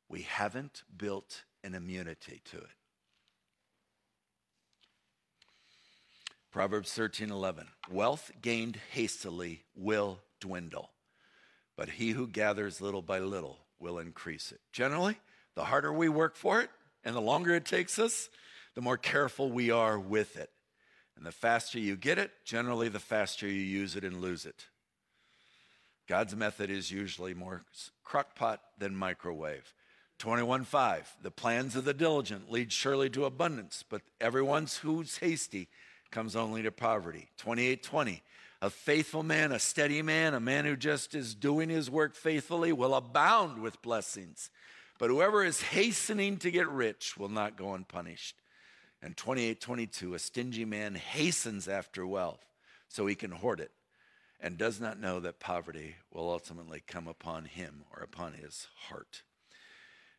[0.08, 2.76] we haven't built an immunity to it.
[6.50, 10.91] Proverbs 13:11 Wealth gained hastily will dwindle,
[11.76, 14.60] but he who gathers little by little will increase it.
[14.72, 15.18] Generally,
[15.54, 16.70] the harder we work for it
[17.04, 18.28] and the longer it takes us,
[18.74, 20.50] the more careful we are with it.
[21.16, 24.66] And the faster you get it, generally the faster you use it and lose it.
[26.08, 27.64] God's method is usually more
[28.04, 29.74] crockpot than microwave.
[30.18, 35.68] 21:5 The plans of the diligent lead surely to abundance, but everyone who's hasty
[36.10, 37.30] comes only to poverty.
[37.38, 38.22] 28:20
[38.62, 42.72] A faithful man, a steady man, a man who just is doing his work faithfully
[42.72, 44.50] will abound with blessings.
[45.00, 48.36] But whoever is hastening to get rich will not go unpunished.
[49.02, 52.46] And 28:22 A stingy man hastens after wealth
[52.86, 53.72] so he can hoard it
[54.38, 59.24] and does not know that poverty will ultimately come upon him or upon his heart.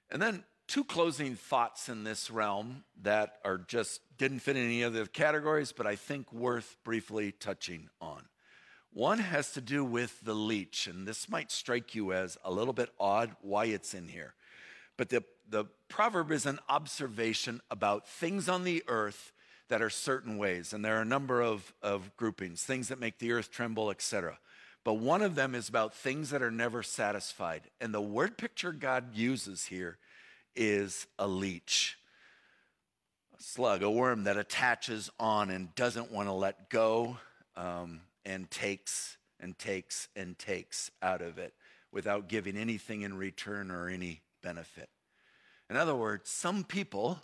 [0.10, 4.82] And then two closing thoughts in this realm that are just didn't fit in any
[4.82, 8.28] of the categories, but I think worth briefly touching on.
[8.94, 12.74] One has to do with the leech, and this might strike you as a little
[12.74, 14.36] bit odd why it's in here.
[14.98, 19.32] But the, the proverb is an observation about things on the earth
[19.70, 23.18] that are certain ways, and there are a number of, of groupings, things that make
[23.18, 24.38] the earth tremble, etc.
[24.84, 27.64] But one of them is about things that are never satisfied.
[27.82, 29.98] And the word picture God uses here
[30.56, 31.98] is a leech,
[33.36, 37.18] a slug, a worm that attaches on and doesn't want to let go
[37.56, 41.54] um, and takes and takes and takes out of it
[41.92, 44.90] without giving anything in return or any benefit.
[45.70, 47.20] In other words, some people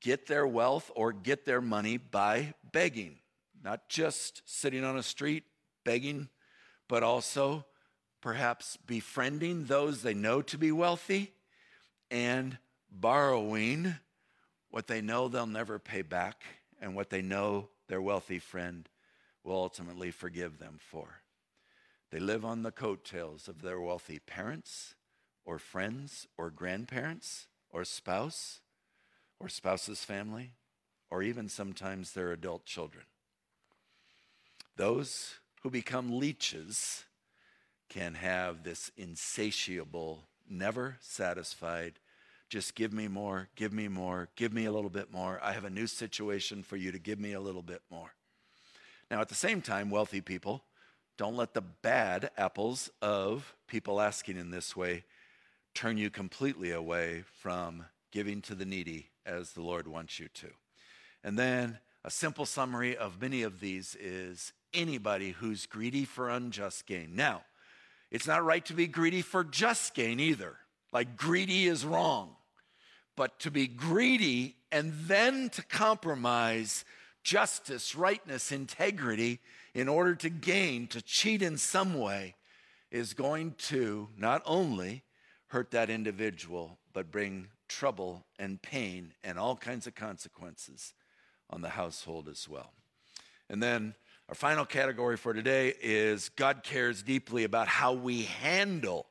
[0.00, 3.18] get their wealth or get their money by begging,
[3.62, 5.44] not just sitting on a street
[5.84, 6.28] begging,
[6.88, 7.64] but also
[8.20, 11.32] perhaps befriending those they know to be wealthy
[12.10, 12.58] and
[12.90, 13.94] borrowing
[14.70, 16.42] what they know they'll never pay back
[16.80, 18.89] and what they know their wealthy friend
[19.44, 21.22] will ultimately forgive them for.
[22.10, 24.94] They live on the coattails of their wealthy parents
[25.44, 28.60] or friends or grandparents or spouse
[29.38, 30.52] or spouse's family
[31.10, 33.04] or even sometimes their adult children.
[34.76, 37.04] Those who become leeches
[37.88, 41.94] can have this insatiable never satisfied.
[42.48, 45.38] Just give me more, give me more, give me a little bit more.
[45.42, 48.14] I have a new situation for you to give me a little bit more.
[49.10, 50.62] Now, at the same time, wealthy people,
[51.18, 55.04] don't let the bad apples of people asking in this way
[55.74, 60.48] turn you completely away from giving to the needy as the Lord wants you to.
[61.22, 66.86] And then a simple summary of many of these is anybody who's greedy for unjust
[66.86, 67.14] gain.
[67.14, 67.42] Now,
[68.10, 70.56] it's not right to be greedy for just gain either.
[70.92, 72.36] Like, greedy is wrong.
[73.16, 76.84] But to be greedy and then to compromise
[77.22, 79.40] justice, rightness, integrity
[79.74, 82.34] in order to gain, to cheat in some way,
[82.90, 85.02] is going to not only
[85.48, 90.92] hurt that individual, but bring trouble and pain and all kinds of consequences
[91.48, 92.72] on the household as well.
[93.48, 93.94] And then
[94.28, 99.06] our final category for today is God cares deeply about how we handle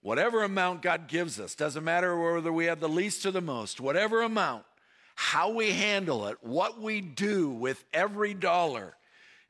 [0.00, 1.54] whatever amount God gives us.
[1.54, 4.64] Doesn't matter whether we have the least or the most, whatever amount,
[5.20, 8.96] how we handle it, what we do with every dollar,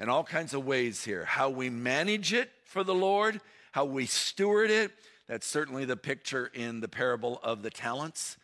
[0.00, 1.24] in all kinds of ways here.
[1.24, 3.40] How we manage it for the Lord,
[3.70, 4.90] how we steward it.
[5.28, 8.36] That's certainly the picture in the parable of the talents.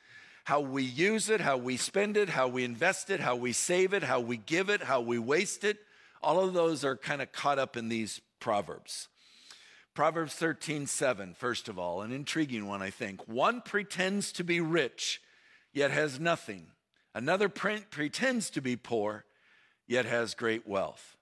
[0.45, 3.93] How we use it, how we spend it, how we invest it, how we save
[3.93, 5.79] it, how we give it, how we waste it.
[6.23, 9.09] All of those are kind of caught up in these proverbs.
[9.95, 13.27] Proverbs 13, 7, first of all, an intriguing one, I think.
[13.27, 15.21] One pretends to be rich,
[15.73, 16.69] yet has nothing.
[17.17, 19.25] Another pre- pretends to be poor,
[19.87, 21.17] yet has great wealth.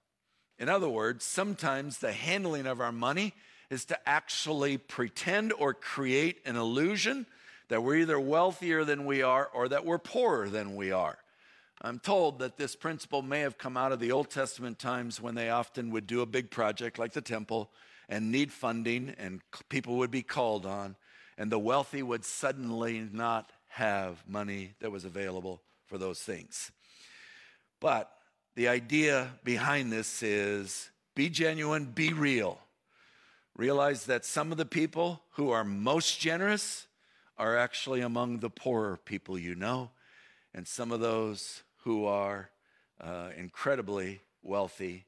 [0.59, 3.33] In other words, sometimes the handling of our money
[3.69, 7.25] is to actually pretend or create an illusion
[7.69, 11.17] that we're either wealthier than we are or that we're poorer than we are.
[11.81, 15.35] I'm told that this principle may have come out of the Old Testament times when
[15.35, 17.71] they often would do a big project like the temple
[18.09, 19.39] and need funding, and
[19.69, 20.97] people would be called on,
[21.37, 26.71] and the wealthy would suddenly not have money that was available for those things.
[27.79, 28.11] But
[28.55, 32.59] the idea behind this is be genuine, be real.
[33.55, 36.87] Realize that some of the people who are most generous
[37.37, 39.91] are actually among the poorer people you know,
[40.53, 42.49] and some of those who are
[43.01, 45.05] uh, incredibly wealthy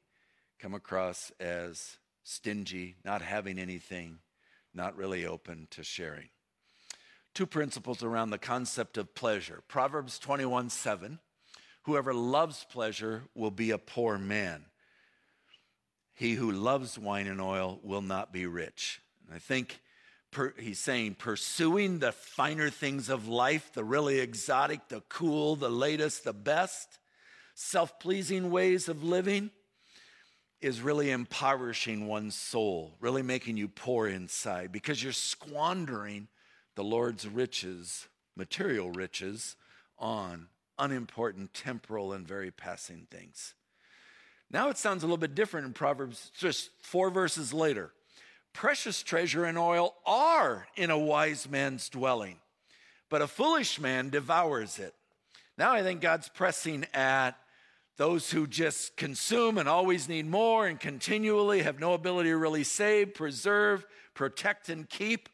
[0.58, 4.18] come across as stingy, not having anything,
[4.74, 6.28] not really open to sharing.
[7.38, 9.62] Two principles around the concept of pleasure.
[9.68, 11.20] Proverbs 21 7
[11.82, 14.64] Whoever loves pleasure will be a poor man.
[16.14, 19.00] He who loves wine and oil will not be rich.
[19.24, 19.80] And I think
[20.32, 25.70] per, he's saying pursuing the finer things of life, the really exotic, the cool, the
[25.70, 26.98] latest, the best,
[27.54, 29.52] self pleasing ways of living
[30.60, 36.26] is really impoverishing one's soul, really making you poor inside because you're squandering
[36.78, 38.06] the Lord's riches,
[38.36, 39.56] material riches,
[39.98, 40.46] on
[40.78, 43.54] unimportant, temporal, and very passing things.
[44.48, 47.90] Now it sounds a little bit different in Proverbs, just four verses later.
[48.52, 52.36] Precious treasure and oil are in a wise man's dwelling,
[53.08, 54.94] but a foolish man devours it.
[55.58, 57.32] Now I think God's pressing at
[57.96, 62.62] those who just consume and always need more and continually have no ability to really
[62.62, 65.28] save, preserve, protect, and keep.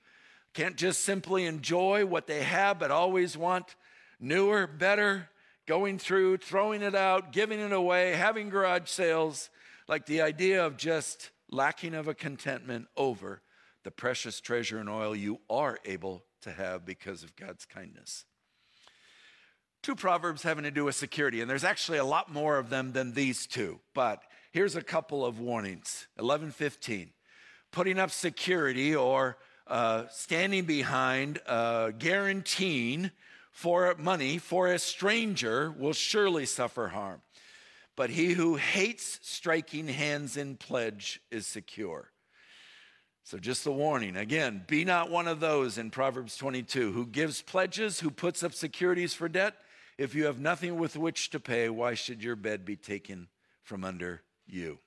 [0.54, 3.74] Can't just simply enjoy what they have, but always want
[4.20, 5.28] newer, better,
[5.66, 9.50] going through, throwing it out, giving it away, having garage sales,
[9.88, 13.42] like the idea of just lacking of a contentment over
[13.82, 18.24] the precious treasure and oil you are able to have because of God's kindness.
[19.82, 22.92] Two proverbs having to do with security, and there's actually a lot more of them
[22.92, 26.06] than these two, but here's a couple of warnings.
[26.18, 27.12] 11:15.
[27.70, 29.36] Putting up security or
[29.66, 33.10] uh, standing behind, uh, guaranteeing
[33.50, 37.22] for money for a stranger will surely suffer harm.
[37.96, 42.10] But he who hates striking hands in pledge is secure.
[43.22, 47.40] So, just a warning again, be not one of those in Proverbs 22 who gives
[47.40, 49.54] pledges, who puts up securities for debt.
[49.96, 53.28] If you have nothing with which to pay, why should your bed be taken
[53.62, 54.78] from under you?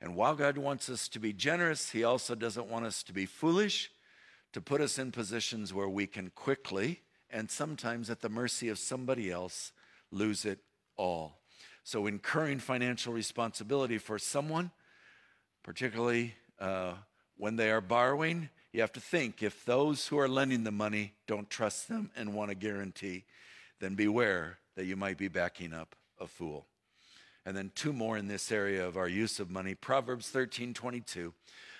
[0.00, 3.26] And while God wants us to be generous, He also doesn't want us to be
[3.26, 3.90] foolish,
[4.52, 8.78] to put us in positions where we can quickly and sometimes at the mercy of
[8.78, 9.72] somebody else
[10.10, 10.60] lose it
[10.96, 11.38] all.
[11.84, 14.70] So, incurring financial responsibility for someone,
[15.62, 16.94] particularly uh,
[17.36, 21.14] when they are borrowing, you have to think if those who are lending the money
[21.26, 23.24] don't trust them and want a guarantee,
[23.80, 26.66] then beware that you might be backing up a fool.
[27.48, 29.74] And then two more in this area of our use of money.
[29.74, 31.32] Proverbs 13 22.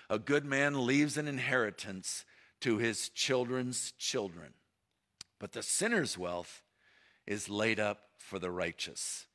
[0.09, 2.25] A good man leaves an inheritance
[2.61, 4.55] to his children's children,
[5.37, 6.63] but the sinner's wealth
[7.27, 9.27] is laid up for the righteous.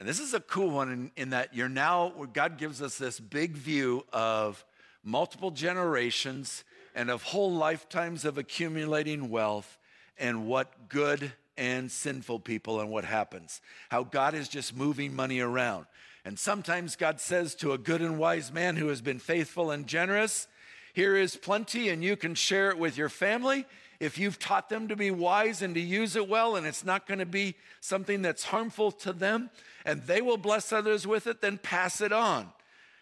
[0.00, 3.20] And this is a cool one in, in, that you're now, God gives us this
[3.20, 4.64] big view of
[5.04, 6.64] multiple generations
[6.96, 9.78] and of whole lifetimes of accumulating wealth
[10.18, 13.60] and what good and sinful people and what happens.
[13.90, 15.86] How God is just moving money around.
[16.24, 19.86] And sometimes God says to a good and wise man who has been faithful and
[19.86, 20.48] generous,
[20.92, 23.64] Here is plenty, and you can share it with your family
[24.00, 27.06] if you've taught them to be wise and to use it well, and it's not
[27.06, 29.50] going to be something that's harmful to them,
[29.84, 32.48] and they will bless others with it, then pass it on.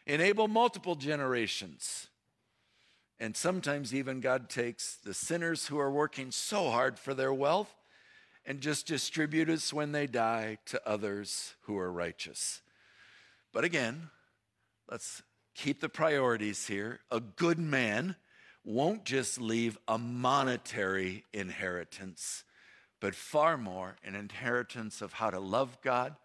[0.07, 2.09] Enable multiple generations.
[3.19, 7.75] And sometimes even God takes the sinners who are working so hard for their wealth
[8.47, 12.61] and just distribute it when they die to others who are righteous.
[13.53, 14.11] But again,
[14.91, 15.23] let's
[15.55, 17.01] keep the priorities here.
[17.11, 18.17] A good man
[18.65, 22.45] won't just leave a monetary inheritance,
[23.01, 26.17] but far more an inheritance of how to love God,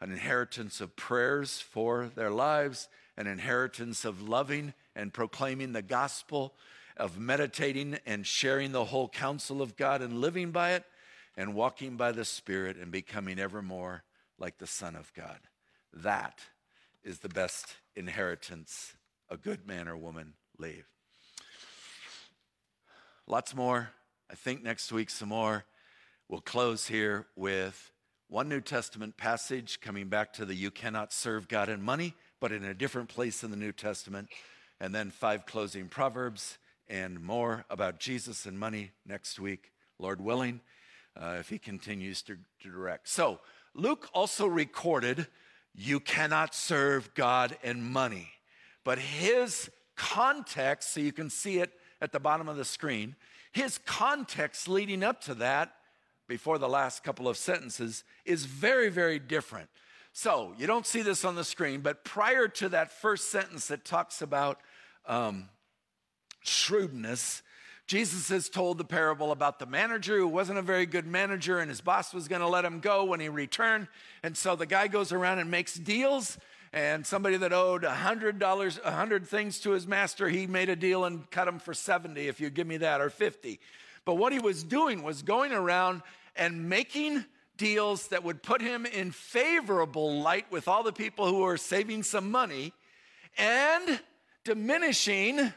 [0.00, 6.54] an inheritance of prayers for their lives, an inheritance of loving and proclaiming the gospel,
[6.96, 10.84] of meditating and sharing the whole counsel of God and living by it,
[11.38, 14.02] and walking by the Spirit and becoming ever more
[14.40, 15.38] like the Son of God.
[15.92, 16.40] That
[17.04, 18.94] is the best inheritance
[19.30, 20.86] a good man or woman leave.
[23.26, 23.90] Lots more.
[24.30, 25.64] I think next week some more.
[26.28, 27.92] We'll close here with
[28.28, 32.52] one New Testament passage coming back to the you cannot serve God and money, but
[32.52, 34.28] in a different place in the New Testament.
[34.80, 36.58] And then five closing proverbs
[36.88, 40.62] and more about Jesus and money next week, Lord willing,
[41.20, 43.08] uh, if he continues to, to direct.
[43.08, 43.40] So,
[43.74, 45.26] Luke also recorded
[45.74, 48.30] you cannot serve God and money.
[48.84, 53.14] But his context, so you can see it at the bottom of the screen,
[53.52, 55.74] his context leading up to that,
[56.26, 59.68] before the last couple of sentences, is very, very different.
[60.12, 63.84] So you don't see this on the screen, but prior to that first sentence that
[63.84, 64.60] talks about
[65.06, 65.48] um,
[66.42, 67.42] shrewdness,
[67.88, 71.70] Jesus has told the parable about the manager who wasn't a very good manager and
[71.70, 73.88] his boss was going to let him go when he returned.
[74.22, 76.36] And so the guy goes around and makes deals.
[76.74, 81.30] And somebody that owed $100, 100 things to his master, he made a deal and
[81.30, 83.58] cut him for 70 if you give me that, or 50.
[84.04, 86.02] But what he was doing was going around
[86.36, 87.24] and making
[87.56, 92.02] deals that would put him in favorable light with all the people who were saving
[92.02, 92.74] some money
[93.38, 93.98] and
[94.44, 95.54] diminishing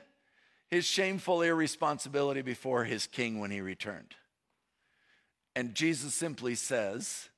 [0.71, 4.15] his shameful irresponsibility before his king when he returned.
[5.53, 7.29] And Jesus simply says,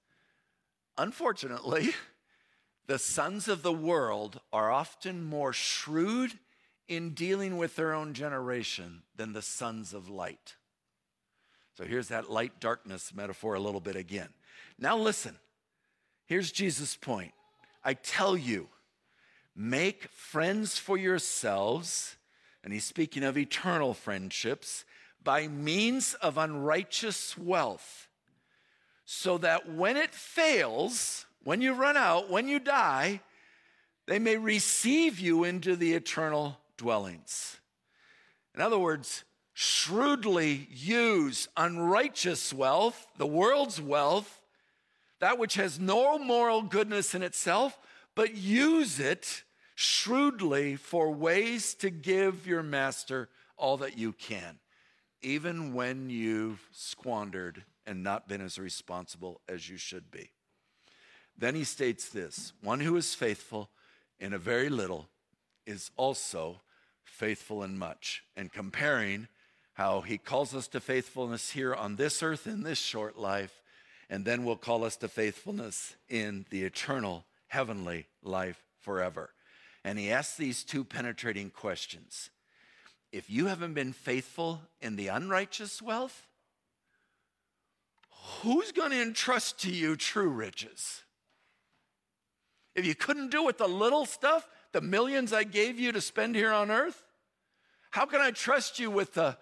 [1.00, 1.96] unfortunately,
[2.86, 6.38] the sons of the world are often more shrewd
[6.88, 10.56] in dealing with their own generation than the sons of light.
[11.76, 14.30] So here's that light darkness metaphor a little bit again.
[14.78, 15.36] Now listen,
[16.28, 17.34] here's Jesus' point.
[17.84, 18.68] I tell you,
[19.56, 22.16] make friends for yourselves
[22.64, 24.86] and he's speaking of eternal friendships,
[25.24, 28.08] by means of unrighteous wealth,
[29.06, 33.22] so that when it fails, when you run out, when you die,
[34.06, 37.60] they may receive you into the eternal dwellings.
[38.56, 44.42] In other words, shrewdly use unrighteous wealth, the world's wealth,
[45.20, 47.78] that which has no moral goodness in itself,
[48.16, 49.44] but use it
[49.84, 54.60] shrewdly for ways to give your master all that you can,
[55.22, 60.32] even when you've squandered and not been as responsible as you should be.
[61.38, 63.70] Then he states this one who is faithful
[64.20, 65.10] in a very little
[65.66, 66.62] is also
[67.04, 68.24] faithful in much.
[68.36, 69.28] And comparing
[69.74, 73.62] how he calls us to faithfulness here on this earth in this short life,
[74.10, 79.33] and then will call us to faithfulness in the eternal heavenly life forever.
[79.84, 82.30] And he asks these two penetrating questions
[83.12, 86.28] If you haven't been faithful in the unrighteous wealth,
[88.42, 91.04] who's going to entrust to you true riches?
[92.76, 96.36] If you couldn't do with the little stuff, the millions I gave you to spend
[96.36, 97.04] here on earth,
[97.92, 99.38] how can I trust you with the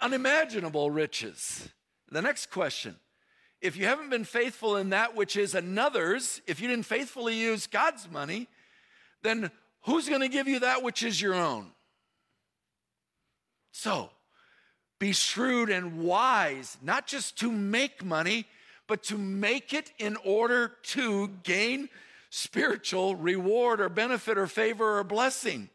[0.00, 1.68] unimaginable riches?
[2.10, 2.96] The next question
[3.60, 7.66] if you haven't been faithful in that which is another's, if you didn't faithfully use
[7.66, 8.48] God's money,
[9.22, 9.50] then
[9.82, 11.70] Who's going to give you that which is your own?
[13.72, 14.10] So,
[14.98, 18.46] be shrewd and wise, not just to make money,
[18.86, 21.88] but to make it in order to gain
[22.28, 25.70] spiritual reward or benefit or favor or blessing.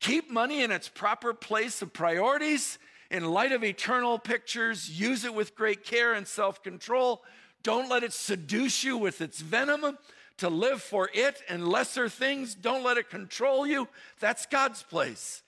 [0.00, 2.78] Keep money in its proper place of priorities
[3.10, 4.88] in light of eternal pictures.
[4.90, 7.22] Use it with great care and self control.
[7.62, 9.98] Don't let it seduce you with its venom
[10.42, 12.56] to live for it and lesser things.
[12.56, 13.86] Don't let it control you.
[14.18, 15.44] That's God's place.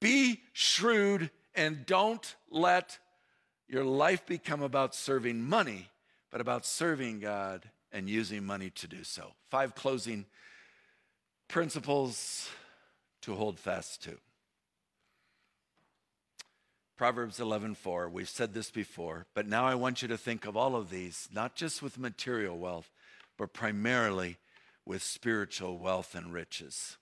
[0.00, 2.98] Be shrewd and don't let
[3.68, 5.88] your life become about serving money,
[6.30, 9.32] but about serving God and using money to do so.
[9.48, 10.26] Five closing
[11.48, 12.50] principles
[13.22, 14.18] to hold fast to.
[16.98, 18.10] Proverbs 11:4.
[18.10, 21.30] We've said this before, but now I want you to think of all of these
[21.32, 22.90] not just with material wealth,
[23.36, 24.38] but primarily
[24.84, 26.96] with spiritual wealth and riches.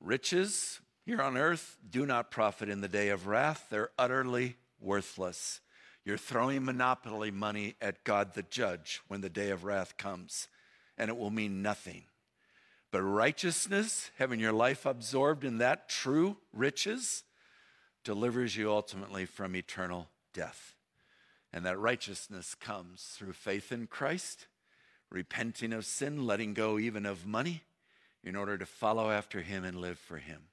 [0.00, 5.60] Riches here on earth do not profit in the day of wrath, they're utterly worthless.
[6.04, 10.48] You're throwing monopoly money at God the judge when the day of wrath comes,
[10.96, 12.04] and it will mean nothing.
[12.90, 17.24] But righteousness, having your life absorbed in that true riches,
[18.04, 20.74] delivers you ultimately from eternal death.
[21.52, 24.46] And that righteousness comes through faith in Christ,
[25.10, 27.62] repenting of sin, letting go even of money
[28.22, 30.48] in order to follow after him and live for him.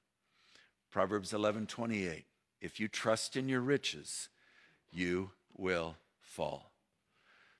[0.90, 2.24] Proverbs 11:28
[2.60, 4.28] If you trust in your riches,
[4.90, 6.72] you will fall.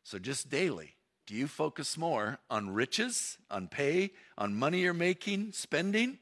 [0.03, 5.53] So just daily, do you focus more on riches, on pay, on money you're making,
[5.53, 6.19] spending,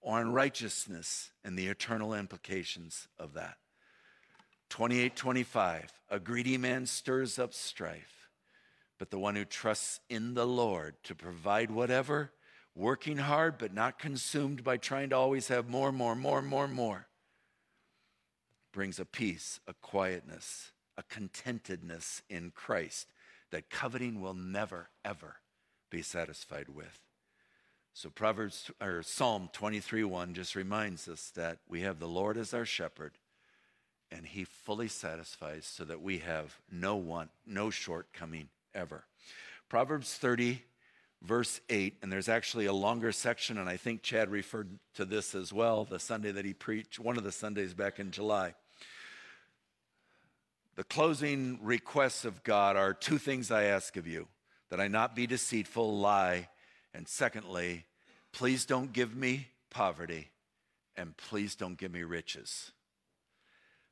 [0.00, 3.58] or on righteousness and the eternal implications of that?
[4.68, 8.25] 28:25 A greedy man stirs up strife,
[8.98, 12.32] but the one who trusts in the Lord to provide whatever
[12.76, 17.06] working hard but not consumed by trying to always have more, more, more, more, more,
[18.72, 23.08] brings a peace, a quietness, a contentedness in Christ
[23.50, 25.36] that coveting will never, ever
[25.90, 27.00] be satisfied with.
[27.94, 32.52] So Proverbs or Psalm 23 1 just reminds us that we have the Lord as
[32.52, 33.12] our shepherd,
[34.10, 39.04] and he fully satisfies so that we have no want, no shortcoming ever.
[39.68, 40.62] Proverbs 30
[41.22, 45.34] verse 8, and there's actually a longer section, and I think Chad referred to this
[45.34, 48.54] as well the Sunday that he preached, one of the Sundays back in July.
[50.76, 54.28] The closing requests of God are two things I ask of you
[54.68, 56.48] that I not be deceitful, lie,
[56.92, 57.86] and secondly,
[58.32, 60.30] please don't give me poverty,
[60.96, 62.72] and please don't give me riches.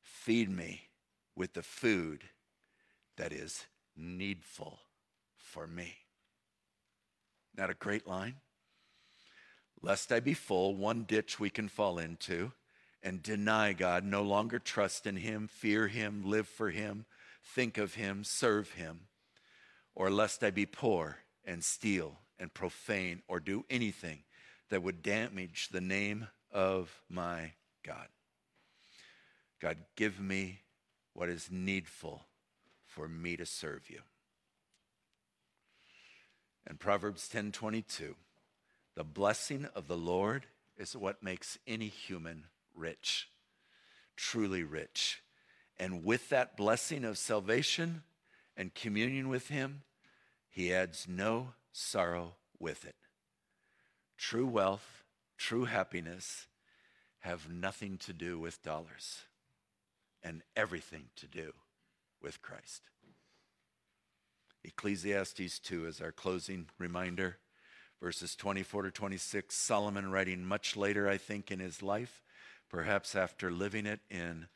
[0.03, 0.83] Feed me
[1.37, 2.25] with the food
[3.17, 3.65] that is
[3.97, 4.81] needful
[5.37, 5.95] for me.
[7.57, 8.37] Not a great line?
[9.81, 12.53] Lest I be full, one ditch we can fall into
[13.03, 17.05] and deny God, no longer trust in Him, fear Him, live for Him,
[17.45, 19.01] think of Him, serve Him.
[19.95, 24.25] Or lest I be poor and steal and profane or do anything
[24.71, 27.53] that would damage the name of my
[27.85, 28.09] God.
[29.61, 30.61] God, give me
[31.13, 32.25] what is needful
[32.95, 34.01] for me to serve you.
[36.65, 38.15] And Proverbs 10:22,
[38.95, 43.29] the blessing of the Lord is what makes any human rich,
[44.17, 45.23] truly rich.
[45.77, 48.05] And with that blessing of salvation
[48.57, 49.83] and communion with him,
[50.49, 52.97] he adds no sorrow with it.
[54.17, 55.03] True wealth,
[55.37, 56.47] true happiness
[57.19, 59.25] have nothing to do with dollars
[60.23, 61.55] and everything to do
[62.25, 62.89] with Christ.
[64.65, 67.37] Ecclesiastes 2 is our closing reminder.
[68.03, 72.23] Verses 24 to 26, Solomon writing much later, I think, in his life,
[72.71, 74.47] perhaps after living it in,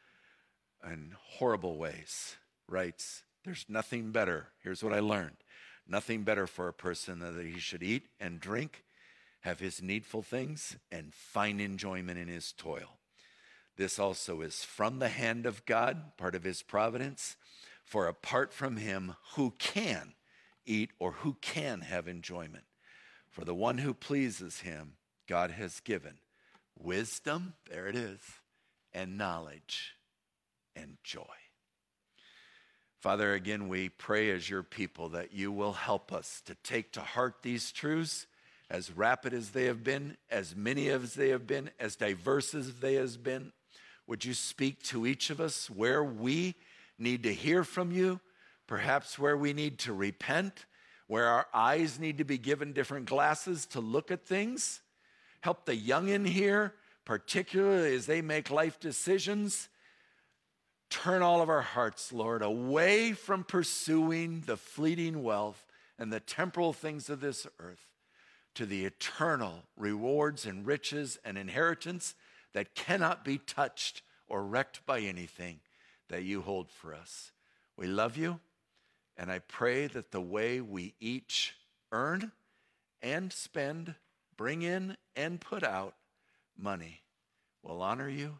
[0.83, 4.49] in horrible ways, writes, There's nothing better.
[4.62, 5.37] Here's what I learned
[5.87, 8.85] nothing better for a person than that he should eat and drink,
[9.41, 12.99] have his needful things, and find enjoyment in his toil.
[13.79, 17.37] This also is from the hand of God, part of his providence
[17.89, 20.12] for apart from him, who can
[20.66, 22.64] eat or who can have enjoyment?
[23.30, 24.93] For the one who pleases him,
[25.26, 26.18] God has given
[26.78, 28.20] wisdom, there it is,
[28.93, 29.95] and knowledge
[30.76, 31.24] and joy.
[33.01, 37.01] Father, again, we pray as your people that you will help us to take to
[37.01, 38.26] heart these truths,
[38.68, 42.80] as rapid as they have been, as many as they have been, as diverse as
[42.80, 43.53] they have been.
[44.07, 46.55] Would you speak to each of us where we
[46.99, 48.20] need to hear from you,
[48.66, 50.66] perhaps where we need to repent,
[51.07, 54.80] where our eyes need to be given different glasses to look at things.
[55.40, 56.74] Help the young in here,
[57.05, 59.68] particularly as they make life decisions.
[60.90, 65.64] Turn all of our hearts, Lord, away from pursuing the fleeting wealth
[65.99, 67.88] and the temporal things of this earth
[68.55, 72.14] to the eternal rewards and riches and inheritance
[72.53, 75.61] that cannot be touched or wrecked by anything
[76.09, 77.32] that you hold for us.
[77.76, 78.40] We love you,
[79.16, 81.54] and I pray that the way we each
[81.92, 82.32] earn
[83.02, 83.94] and spend,
[84.36, 85.94] bring in and put out
[86.56, 87.02] money
[87.62, 88.38] will honor you,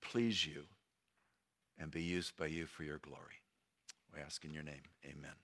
[0.00, 0.64] please you,
[1.78, 3.42] and be used by you for your glory.
[4.14, 4.82] We ask in your name.
[5.04, 5.34] Amen.